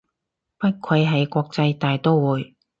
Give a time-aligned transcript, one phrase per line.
[0.57, 2.55] 不愧係國際大刀會